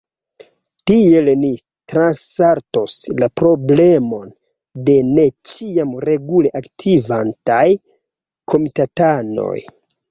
[0.91, 1.51] Tiel ni
[1.93, 4.33] transsaltos la problemon
[4.89, 7.65] de ne ĉiam regule aktivantaj
[8.53, 9.59] komitatanoj.